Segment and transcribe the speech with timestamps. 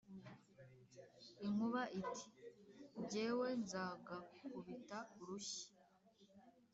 [1.45, 2.25] inkuba iti:”
[3.09, 5.65] jyewe nzagakubita urushyi,